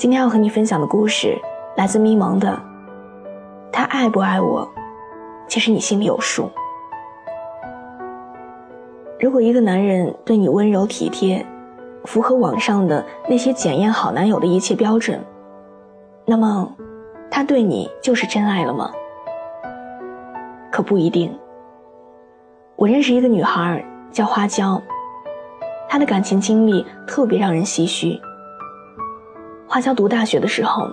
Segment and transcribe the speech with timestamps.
[0.00, 1.38] 今天要和你分享的故事
[1.76, 2.58] 来自咪蒙的。
[3.70, 4.66] 他爱不爱我，
[5.46, 6.50] 其实你心里有数。
[9.18, 11.44] 如果一个男人对你温柔体贴，
[12.06, 15.22] 符合网上的那些检验好男友的一切标准，
[16.24, 16.74] 那么
[17.30, 18.90] 他对你就是真爱了吗？
[20.72, 21.30] 可不一定。
[22.74, 24.80] 我认识一个女孩叫花椒。
[25.90, 28.18] 他的感情经历特别让人唏嘘。
[29.72, 30.90] 花椒读大学的时候，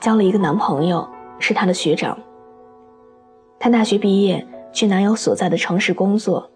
[0.00, 1.04] 交了一个男朋友，
[1.40, 2.16] 是她的学长。
[3.58, 6.48] 她大学毕业去男友所在的城市工作，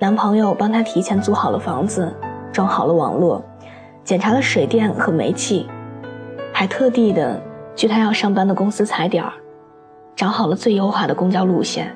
[0.00, 2.12] 男朋友帮她提前租好了房子，
[2.50, 3.40] 装好了网络，
[4.02, 5.64] 检查了水电和煤气，
[6.52, 7.40] 还特地的
[7.76, 9.32] 去她要上班的公司踩点儿，
[10.16, 11.94] 找好了最优化的公交路线。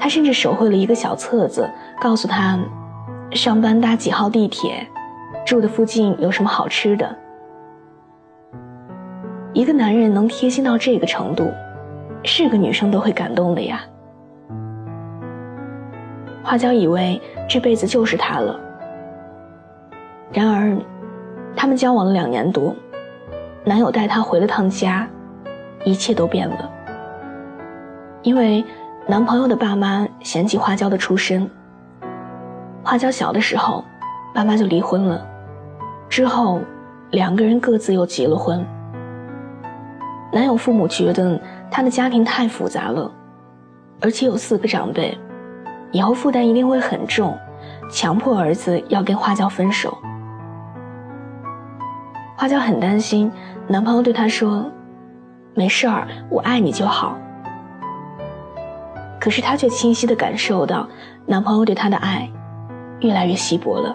[0.00, 1.70] 他甚至手绘了一个小册子，
[2.00, 2.58] 告诉他。
[3.30, 4.86] 上班搭几号地铁，
[5.44, 7.16] 住的附近有什么好吃的？
[9.52, 11.52] 一个男人能贴心到这个程度，
[12.22, 13.82] 是个女生都会感动的呀。
[16.42, 18.58] 花椒以为这辈子就是他了，
[20.32, 20.76] 然而，
[21.56, 22.74] 他们交往了两年多，
[23.64, 25.08] 男友带她回了趟家，
[25.84, 26.70] 一切都变了。
[28.22, 28.64] 因为
[29.06, 31.48] 男朋友的爸妈嫌弃花椒的出身。
[32.82, 33.84] 花椒小的时候，
[34.34, 35.24] 爸妈就离婚了。
[36.08, 36.60] 之后，
[37.12, 38.66] 两个人各自又结了婚。
[40.32, 43.10] 男友父母觉得他的家庭太复杂了，
[44.00, 45.16] 而且有四个长辈，
[45.92, 47.38] 以后负担一定会很重，
[47.88, 49.96] 强迫儿子要跟花椒分手。
[52.36, 53.30] 花椒很担心，
[53.68, 54.68] 男朋友对她说
[55.54, 57.16] ：“没事儿，我爱你就好。”
[59.20, 60.88] 可是她却清晰地感受到
[61.24, 62.28] 男朋友对她的爱。
[63.00, 63.94] 越来越稀薄了。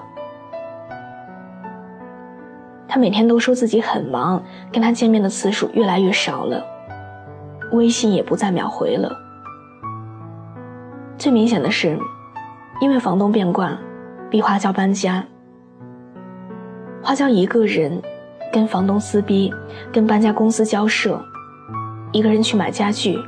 [2.89, 6.65] 他每天都说自己很忙，跟他见面的次数越来越少了，
[7.71, 9.15] 微信也不再秒回了。
[11.15, 11.95] 最明显的是，
[12.81, 13.77] 因为房东变卦，
[14.27, 15.23] 逼花椒搬家。
[17.03, 18.01] 花椒一个人
[18.51, 19.53] 跟房东撕逼，
[19.93, 21.23] 跟搬家公司交涉，
[22.11, 23.19] 一个人去买家具，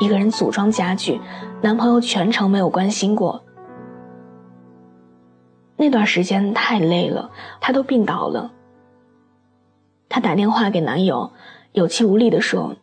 [0.00, 1.20] 一个人组装家具，
[1.62, 3.40] 男朋友全程没有关心过。
[5.76, 7.30] 那段时间太累了，
[7.60, 8.50] 他都病倒了。
[10.08, 11.32] 她打电话给男友，
[11.72, 12.76] 有气无力地说：“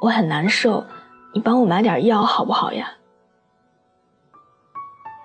[0.00, 0.84] 我很难受，
[1.34, 2.92] 你帮我买点药好不好呀？”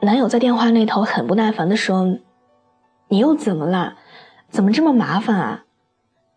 [0.01, 2.17] 男友在电话那头很不耐烦地说
[3.09, 3.95] ：“你又怎么了？
[4.49, 5.65] 怎么这么麻烦啊？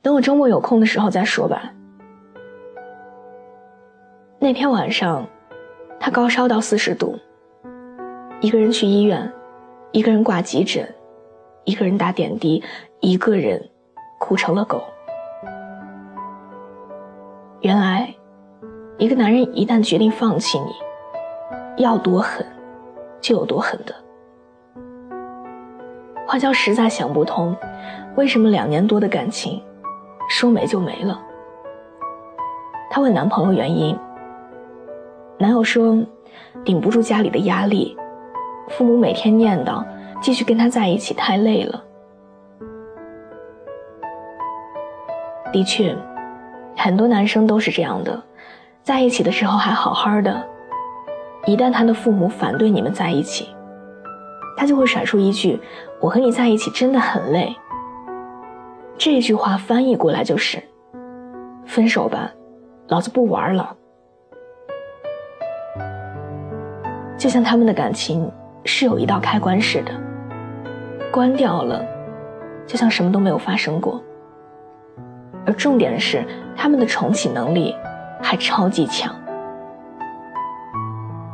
[0.02, 1.72] 等我周末有空的时候再说吧。”
[4.40, 5.26] 那天晚上，
[6.00, 7.18] 她高烧到四十度，
[8.40, 9.32] 一个人去医院。
[9.94, 10.94] 一个人挂急诊，
[11.64, 12.64] 一个人打点滴，
[13.00, 13.68] 一个人
[14.32, 14.82] 哭成了狗。
[17.60, 18.14] 原来，
[18.96, 20.72] 一个男人一旦决定放弃你，
[21.84, 22.46] 要多狠，
[23.20, 23.94] 就有多狠的。
[26.26, 27.54] 花椒实在想不通，
[28.16, 29.62] 为什么两年多的感情，
[30.30, 31.20] 说没就没了。
[32.88, 33.94] 她问男朋友原因，
[35.36, 36.02] 男友说，
[36.64, 37.94] 顶不住家里的压力。
[38.70, 39.84] 父母每天念叨，
[40.22, 41.84] 继续跟他在一起太累了。
[45.52, 45.94] 的确，
[46.76, 48.20] 很多男生都是这样的，
[48.82, 50.42] 在一起的时候还好好的，
[51.46, 53.48] 一旦他的父母反对你们在一起，
[54.56, 55.60] 他就会甩出一句
[56.00, 57.54] ：“我和你在一起真的很累。”
[58.96, 60.62] 这句话翻译过来就是
[61.66, 62.30] ：“分手吧，
[62.88, 63.76] 老子不玩了。”
[67.18, 68.30] 就像他们的感情。
[68.64, 69.90] 是有一道开关似的，
[71.10, 71.84] 关掉了，
[72.64, 74.00] 就像什么都没有发生过。
[75.44, 76.24] 而重点的是，
[76.56, 77.74] 他们的重启能力
[78.22, 79.14] 还超级强。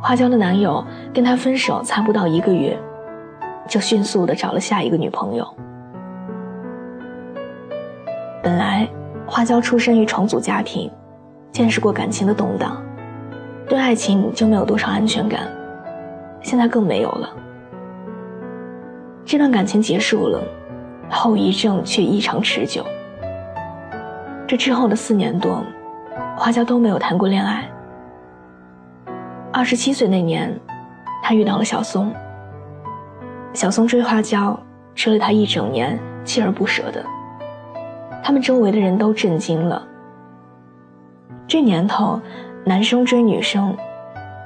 [0.01, 0.83] 花椒的男友
[1.13, 2.77] 跟她分手才不到一个月，
[3.67, 5.47] 就迅速的找了下一个女朋友。
[8.41, 8.87] 本来，
[9.27, 10.89] 花椒出生于重组家庭，
[11.51, 12.81] 见识过感情的动荡，
[13.67, 15.41] 对爱情就没有多少安全感。
[16.41, 17.29] 现在更没有了。
[19.25, 20.41] 这段感情结束了，
[21.09, 22.83] 后遗症却异常持久。
[24.49, 25.63] 这之后的四年多，
[26.35, 27.69] 花椒都没有谈过恋爱。
[29.53, 30.59] 二十七岁那年，
[31.21, 32.11] 他遇到了小松。
[33.53, 34.59] 小松追花椒，
[34.95, 37.05] 追了他一整年，锲而不舍的。
[38.23, 39.87] 他们周围的人都震惊了。
[41.47, 42.19] 这年头，
[42.65, 43.77] 男生追女生，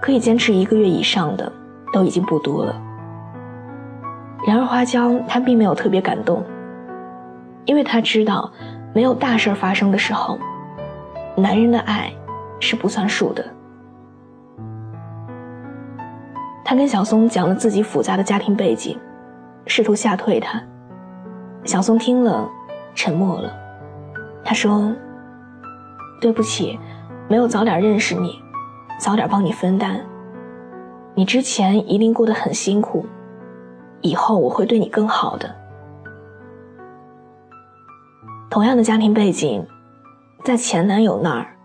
[0.02, 1.50] 可以坚持一个月以上的，
[1.94, 2.76] 都已经不多了。
[4.46, 6.44] 然而花椒他并没有特别感动，
[7.64, 8.52] 因为他知道，
[8.94, 10.38] 没有大事发生的时候，
[11.36, 12.13] 男人的爱
[12.60, 13.44] 是不算数的。
[16.63, 18.98] 他跟小松讲了自己复杂的家庭背景，
[19.66, 20.62] 试图吓退他。
[21.66, 22.48] 小松听了，
[22.94, 23.51] 沉默了。
[24.44, 24.94] 他说
[26.22, 26.80] ：“对不起，
[27.28, 28.40] 没有早点认识你，
[29.00, 30.00] 早点帮你分担。
[31.16, 33.06] 你之前一定过得很辛苦，
[34.01, 35.50] 以后我会对你更好的。”
[38.54, 39.66] 同样的家庭背景，
[40.44, 41.58] 在前男友那儿，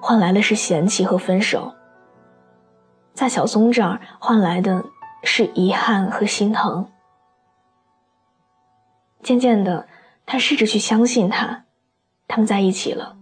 [0.00, 1.72] 换来的是嫌弃和分手。
[3.14, 4.84] 在小松这儿换来的
[5.24, 6.86] 是遗憾和心疼。
[9.24, 9.88] 渐渐的，
[10.24, 11.64] 他试着去相信他，
[12.28, 13.16] 他们在一起了。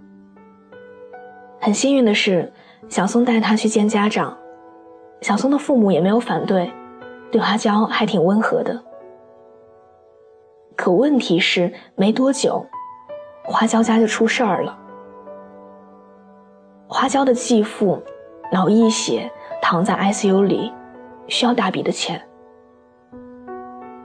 [1.58, 2.52] 很幸运的是，
[2.90, 4.36] 小松带他去见家长，
[5.22, 6.70] 小松的父母也没有反对，
[7.32, 8.84] 对花娇还挺温和的。
[10.76, 12.66] 可问题是，没多久，
[13.44, 14.76] 花椒家就出事儿了。
[16.88, 18.02] 花椒的继父
[18.50, 19.30] 脑溢血。
[19.66, 20.70] 躺在 ICU 里，
[21.26, 22.20] 需要大笔的钱。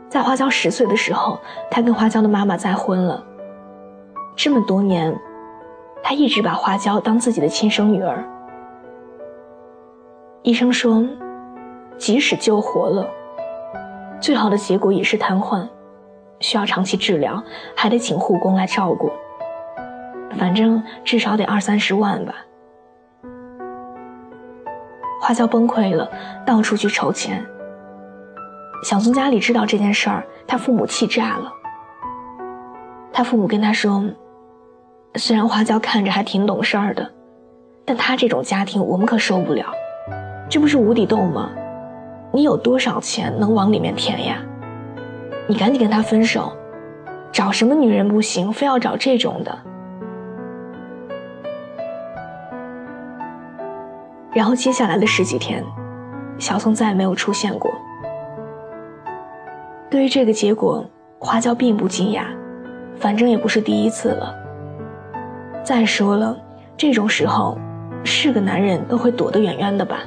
[0.08, 1.38] 在花椒十岁的时候，
[1.70, 3.22] 他跟花椒的妈妈再婚了。
[4.38, 5.14] 这么多年，
[6.02, 8.24] 他一直把花椒当自己的亲生女儿。
[10.44, 11.06] 医生说，
[11.98, 13.06] 即使救活了，
[14.22, 15.68] 最好的结果也是瘫痪，
[16.40, 17.44] 需要长期治疗，
[17.76, 19.12] 还得请护工来照顾。
[20.38, 22.34] 反正至少得二三十万吧。
[25.22, 26.10] 花椒崩溃了，
[26.46, 27.46] 到处去筹钱。
[28.84, 31.52] 小松家里知道这件事儿，他父母气炸了。
[33.12, 34.02] 他父母跟他说
[35.16, 37.12] ：“虽然花椒看着还挺懂事儿的，
[37.84, 39.66] 但他这种家庭我们可受不了。
[40.50, 41.50] 这不是无底洞吗？
[42.32, 44.38] 你有多少钱能往里面填呀？
[45.48, 46.54] 你赶紧跟他分手，
[47.32, 49.60] 找什么女人不行，非要找这种的。”
[54.32, 55.64] 然后接下来的十几天，
[56.38, 57.72] 小松再也没有出现过。
[59.90, 60.86] 对于这个结果，
[61.18, 62.26] 花椒并不惊讶，
[63.00, 64.36] 反正也不是第一次了。
[65.64, 66.38] 再说了，
[66.78, 67.58] 这种时候，
[68.04, 69.98] 是个男人都会躲得远远的吧。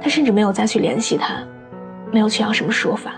[0.00, 1.34] 他甚至没有再去联系他，
[2.10, 3.12] 没有去要什么说法。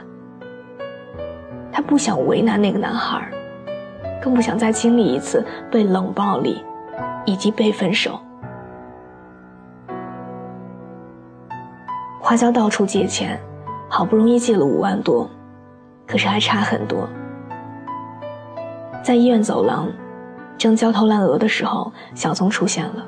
[1.70, 3.30] 他不想为难那个男孩，
[4.20, 6.64] 更不想再经历一次被冷暴力，
[7.24, 8.18] 以及被分手。
[12.26, 13.40] 花椒到处借钱，
[13.88, 15.30] 好不容易借了五万多，
[16.08, 17.08] 可是还差很多。
[19.00, 19.88] 在医院走廊，
[20.58, 23.06] 正焦头烂额的时候，小松出现了。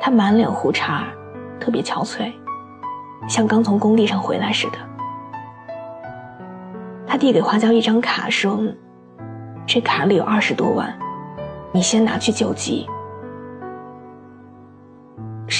[0.00, 1.06] 他满脸胡茬，
[1.58, 2.32] 特别憔悴，
[3.28, 4.78] 像刚从工地上回来似的。
[7.08, 8.60] 他递给花椒一张卡，说
[9.66, 10.96] ：“这卡里有二十多万，
[11.72, 12.86] 你先拿去救急。”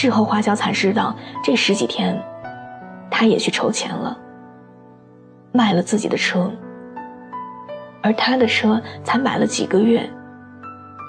[0.01, 1.13] 事后，花椒才知道，
[1.43, 2.17] 这十几天，
[3.11, 4.17] 他也去筹钱了，
[5.51, 6.49] 卖了自己的车，
[8.01, 10.09] 而他的车才买了几个月，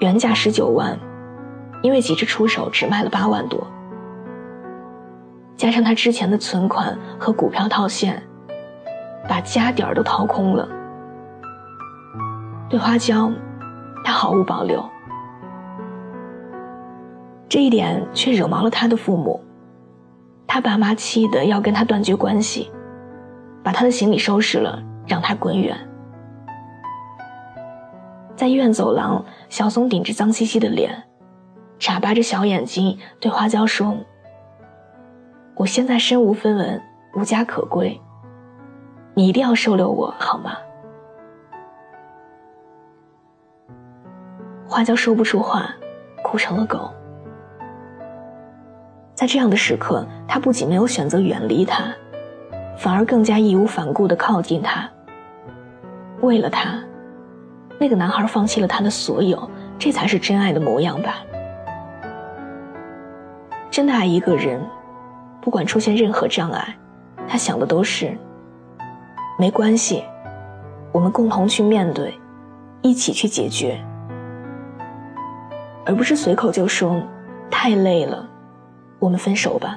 [0.00, 0.98] 原价十九万，
[1.82, 3.64] 因为急着出手，只卖了八万多，
[5.56, 8.20] 加上他之前的存款和股票套现，
[9.28, 10.68] 把家底儿都掏空了。
[12.68, 13.30] 对花椒，
[14.04, 14.84] 他毫无保留。
[17.50, 19.40] 这一点却惹毛了他的父母，
[20.46, 22.70] 他爸妈气得要跟他断绝关系，
[23.60, 25.76] 把他的行李收拾了，让他滚远。
[28.36, 31.02] 在医院走廊，小松顶着脏兮兮的脸，
[31.76, 33.96] 眨巴着小眼睛对花椒说
[35.58, 36.80] ：“我现在身无分文，
[37.16, 38.00] 无家可归，
[39.12, 40.56] 你一定要收留我好吗？”
[44.68, 45.74] 花椒说不出话，
[46.22, 46.88] 哭成了狗。
[49.20, 51.94] 在这样的时刻，他不仅没有选择远离他，
[52.78, 54.88] 反而更加义无反顾地靠近他。
[56.22, 56.82] 为了他，
[57.78, 59.38] 那个男孩放弃了他的所有，
[59.78, 61.16] 这才是真爱的模样吧。
[63.70, 64.58] 真的爱一个人，
[65.42, 66.74] 不管出现任何障碍，
[67.28, 68.16] 他想的都是：
[69.38, 70.02] 没关系，
[70.92, 72.18] 我们共同去面对，
[72.80, 73.78] 一起去解决，
[75.84, 77.02] 而不是随口就说
[77.50, 78.26] 太累了，
[79.00, 79.76] 我们分手吧。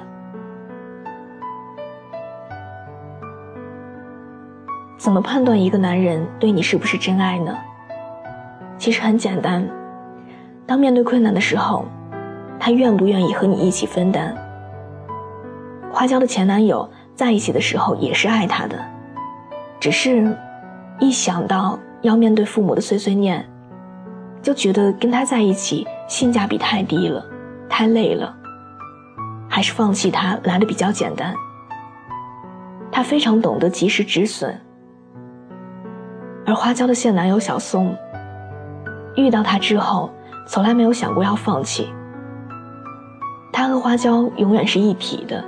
[4.96, 7.58] 怎么判断一个男人对你是不是真爱呢？
[8.78, 9.68] 其实很简单，
[10.66, 11.84] 当面对困难的时候，
[12.58, 14.34] 他愿不愿意和你一起分担？
[15.92, 18.76] 花椒的前男友在一起的时候也是爱她的，
[19.78, 20.36] 只是，
[20.98, 23.46] 一想到要面对父母的碎碎念，
[24.42, 27.24] 就觉得跟他在一起性价比太低了，
[27.68, 28.34] 太累了，
[29.54, 31.32] 还是放弃他来的比较简单。
[32.90, 34.60] 他非常懂得及时止损，
[36.44, 37.96] 而花椒的现男友小松。
[39.14, 40.10] 遇到他之后，
[40.48, 41.88] 从来没有想过要放弃。
[43.52, 45.44] 他和花椒永远是一体的，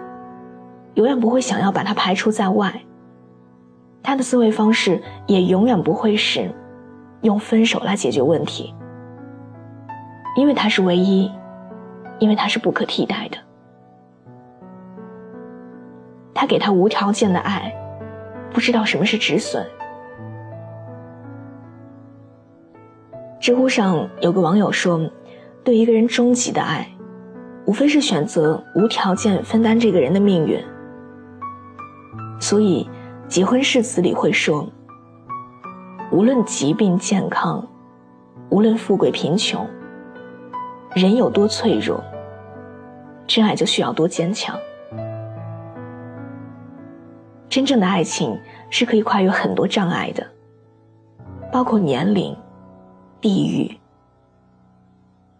[0.94, 2.72] 永远不会想要把他排除在外。
[4.04, 6.48] 他的思维方式也永远不会是
[7.22, 8.72] 用分手来解决问题，
[10.36, 11.28] 因为他是唯一，
[12.20, 13.38] 因为他是不可替代的。
[16.37, 17.75] 他给他无条件的爱，
[18.52, 19.66] 不知道什么是止损。
[23.40, 25.11] 知乎上有个网友说
[25.64, 26.87] ：“对一个人终极的爱，
[27.64, 30.62] 无非是选择无条件分担这个人的命运。”
[32.38, 32.87] 所以，
[33.26, 34.69] 结婚誓词里会说
[36.12, 37.66] ：“无论疾病健康，
[38.50, 39.66] 无论富贵贫穷，
[40.95, 42.05] 人有多脆弱，
[43.26, 44.55] 真爱就需要多坚强。”
[47.56, 50.26] 真正的爱情是可以跨越很多障碍的，
[51.50, 52.36] 包括年龄。
[53.18, 53.78] 地域，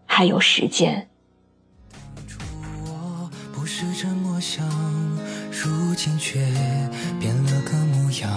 [0.06, 1.06] 还有时间。
[1.92, 2.40] 当初
[2.87, 4.66] 我不是这么想，
[5.50, 6.40] 如今却
[7.20, 8.30] 变了个模样。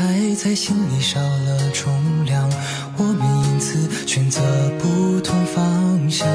[0.00, 1.92] 爱在心里少了重
[2.24, 2.50] 量，
[2.96, 4.42] 我们因此选择
[4.80, 6.26] 不同方向。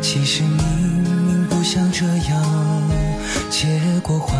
[0.00, 2.90] 其实明明不想这样，
[3.50, 4.34] 结果换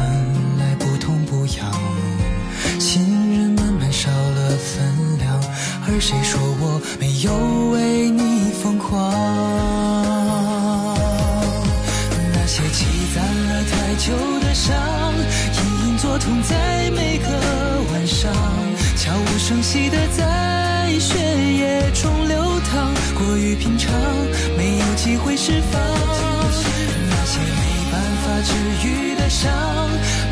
[28.85, 29.53] 愈的伤，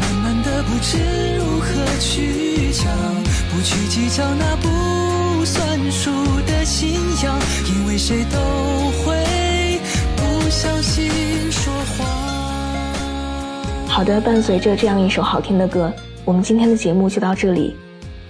[0.00, 0.98] 慢慢的不知
[1.36, 1.68] 如何
[2.00, 2.86] 去讲，
[3.50, 4.68] 不去计较那不。
[5.40, 6.10] 不算数
[6.46, 8.38] 的信仰，因为谁都
[9.00, 9.80] 会
[10.14, 11.10] 不小心
[11.50, 12.06] 说谎。
[13.88, 15.90] 好的，伴随着这样一首好听的歌，
[16.26, 17.74] 我们今天的节目就到这里。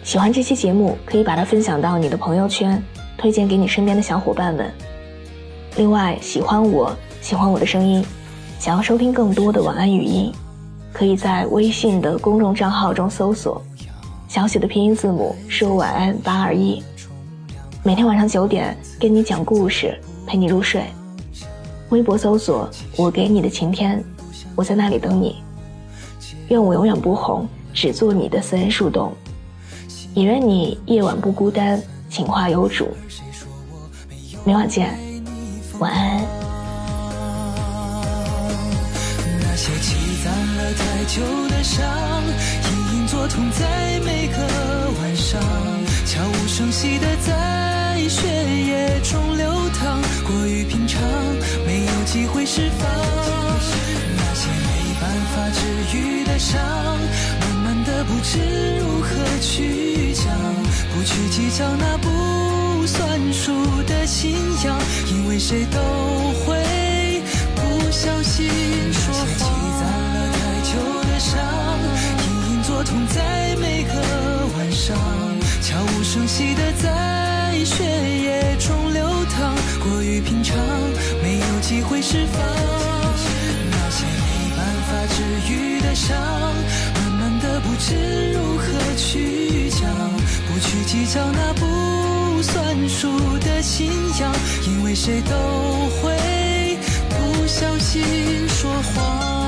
[0.04, 2.80] 喜欢这期节目，可以把它分享到你的朋友圈，
[3.19, 4.73] 推荐给你身边的小伙伴们。
[5.75, 8.07] 另外，喜欢我喜欢我的声音，
[8.61, 10.31] 想要收听更多的晚安语音，
[10.93, 13.62] 可以在微信的公众账号中搜索
[14.29, 16.83] 小写的拼音字母说晚安八二一。
[17.83, 20.85] 每天晚上九点，跟你讲故事，陪你入睡。
[21.88, 24.05] 微博搜索“我给你的晴天”，
[24.55, 25.37] 我在那里等你。
[26.49, 29.11] 愿我永远不红，只做你的私人树洞。
[30.12, 32.88] 也愿你夜晚不孤单，情话有主。
[34.45, 34.99] 明晚见，
[35.79, 36.40] 晚安。
[39.73, 41.87] 那些积攒了太久的伤，
[42.65, 44.37] 隐隐作痛在每个
[45.00, 45.41] 晚上，
[46.07, 48.00] 悄无声息的在。
[48.09, 49.49] 血液中流
[49.79, 51.00] 淌，过于平常，
[51.65, 52.89] 没有机会释放。
[54.17, 56.61] 那些没办法治愈的伤，
[57.41, 58.41] 慢慢的不知
[58.81, 59.09] 如何
[59.41, 60.27] 去讲，
[60.93, 63.53] 不去计较那不算数
[63.87, 64.35] 的信
[64.65, 64.77] 仰，
[65.12, 65.79] 因为谁都
[67.91, 68.49] 小心
[68.93, 69.23] 说谎。
[69.23, 69.45] 那些积
[69.79, 69.83] 攒
[70.15, 70.39] 了太
[70.71, 70.73] 久
[71.11, 71.39] 的伤，
[72.19, 73.93] 隐隐作痛在每个
[74.57, 74.97] 晚上，
[75.61, 76.89] 悄无声息的在。
[77.63, 80.57] 血液中流淌，过于平常，
[81.23, 82.41] 没有机会释放。
[83.71, 86.17] 那些没办法治愈的伤，
[86.95, 88.65] 慢慢的不知如何
[88.97, 89.81] 去讲，
[90.49, 94.35] 不去计较那不算数的信仰，
[94.67, 95.37] 因为谁都
[96.01, 96.17] 会
[97.41, 99.40] 不小心说谎。